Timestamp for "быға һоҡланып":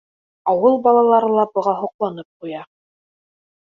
1.57-2.43